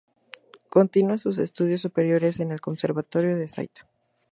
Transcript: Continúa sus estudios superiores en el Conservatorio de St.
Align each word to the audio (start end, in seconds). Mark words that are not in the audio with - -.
Continúa 0.71 1.19
sus 1.19 1.37
estudios 1.37 1.81
superiores 1.81 2.39
en 2.39 2.51
el 2.51 2.59
Conservatorio 2.59 3.37
de 3.37 3.43
St. 3.45 3.83